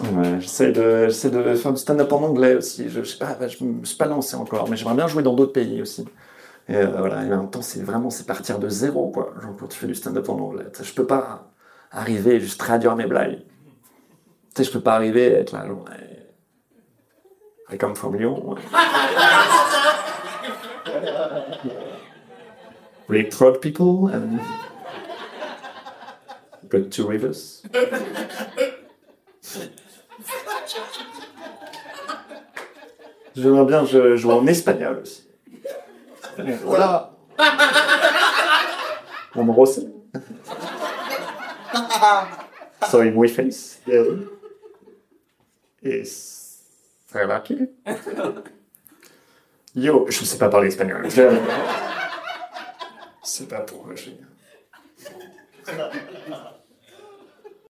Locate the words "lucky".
47.26-47.68